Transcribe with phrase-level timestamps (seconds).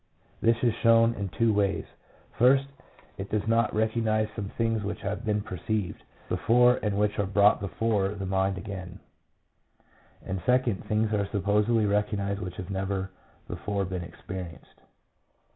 [0.41, 1.85] This is shown in two ways.
[2.31, 2.65] First,
[3.19, 4.49] it does not recognize *J2 PSYCHOLOGY OF ALCOHOLISM.
[4.49, 8.99] some things which have been perceived before, and which are brought before the mind again;
[10.25, 13.11] and second, things are supposedly recognized which have never
[13.47, 14.81] before been experienced.